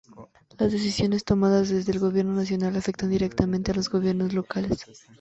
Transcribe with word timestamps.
Las 0.57 0.71
decisiones 0.71 1.23
tomadas 1.25 1.69
desde 1.69 1.91
el 1.91 1.99
Gobierno 1.99 2.33
Nacional 2.33 2.75
afectan 2.75 3.11
directamente 3.11 3.71
a 3.71 3.75
los 3.75 3.87
gobiernos 3.87 4.33
locales. 4.33 4.79